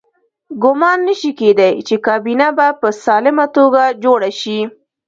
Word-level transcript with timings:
ګمان 0.63 0.99
نه 1.07 1.13
شي 1.19 1.31
کېدای 1.39 1.71
چې 1.87 1.95
کابینه 2.07 2.47
به 2.57 2.67
په 2.81 2.87
سالمه 3.03 3.45
توګه 3.55 3.83
جوړه 4.03 4.29
شي. 4.39 4.59